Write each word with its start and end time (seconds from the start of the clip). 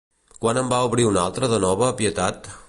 Quan 0.45 0.59
en 0.61 0.71
va 0.71 0.79
obrir 0.87 1.05
una 1.11 1.21
altra 1.27 1.51
de 1.53 1.61
nova 1.67 1.91
Pietat? 2.01 2.51